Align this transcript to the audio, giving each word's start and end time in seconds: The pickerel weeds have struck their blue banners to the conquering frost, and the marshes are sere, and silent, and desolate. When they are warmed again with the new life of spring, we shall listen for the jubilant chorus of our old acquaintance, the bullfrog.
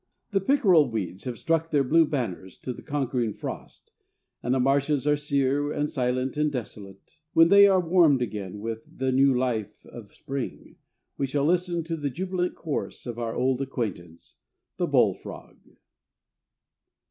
The 0.31 0.41
pickerel 0.41 0.89
weeds 0.89 1.25
have 1.25 1.37
struck 1.37 1.69
their 1.69 1.83
blue 1.83 2.05
banners 2.05 2.57
to 2.63 2.73
the 2.73 2.81
conquering 2.81 3.35
frost, 3.35 3.91
and 4.41 4.55
the 4.55 4.59
marshes 4.59 5.05
are 5.05 5.15
sere, 5.15 5.71
and 5.71 5.91
silent, 5.91 6.37
and 6.37 6.51
desolate. 6.51 7.19
When 7.33 7.49
they 7.49 7.67
are 7.67 7.79
warmed 7.79 8.19
again 8.23 8.61
with 8.61 8.97
the 8.97 9.11
new 9.11 9.31
life 9.37 9.85
of 9.85 10.15
spring, 10.15 10.77
we 11.19 11.27
shall 11.27 11.45
listen 11.45 11.83
for 11.83 11.97
the 11.97 12.09
jubilant 12.09 12.55
chorus 12.55 13.05
of 13.05 13.19
our 13.19 13.35
old 13.35 13.61
acquaintance, 13.61 14.37
the 14.77 14.87
bullfrog. 14.87 15.57